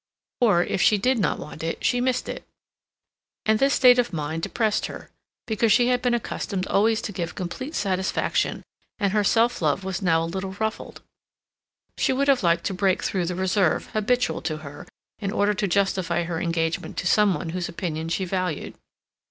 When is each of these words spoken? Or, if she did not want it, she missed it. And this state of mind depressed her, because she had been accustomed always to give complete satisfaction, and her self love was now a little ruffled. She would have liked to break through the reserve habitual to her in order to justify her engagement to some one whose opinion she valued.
Or, 0.39 0.63
if 0.63 0.81
she 0.81 0.97
did 0.97 1.19
not 1.19 1.37
want 1.37 1.61
it, 1.61 1.85
she 1.85 2.01
missed 2.01 2.27
it. 2.27 2.43
And 3.45 3.59
this 3.59 3.75
state 3.75 3.99
of 3.99 4.11
mind 4.11 4.41
depressed 4.41 4.87
her, 4.87 5.11
because 5.45 5.71
she 5.71 5.89
had 5.89 6.01
been 6.01 6.15
accustomed 6.15 6.65
always 6.65 7.03
to 7.03 7.11
give 7.11 7.35
complete 7.35 7.75
satisfaction, 7.75 8.63
and 8.97 9.13
her 9.13 9.23
self 9.23 9.61
love 9.61 9.83
was 9.83 10.01
now 10.01 10.23
a 10.23 10.25
little 10.25 10.53
ruffled. 10.53 11.03
She 11.99 12.13
would 12.13 12.29
have 12.29 12.41
liked 12.41 12.63
to 12.63 12.73
break 12.73 13.03
through 13.03 13.25
the 13.27 13.35
reserve 13.35 13.91
habitual 13.93 14.41
to 14.41 14.57
her 14.65 14.87
in 15.19 15.29
order 15.31 15.53
to 15.53 15.67
justify 15.67 16.23
her 16.23 16.41
engagement 16.41 16.97
to 16.97 17.05
some 17.05 17.35
one 17.35 17.49
whose 17.49 17.69
opinion 17.69 18.09
she 18.09 18.25
valued. 18.25 18.73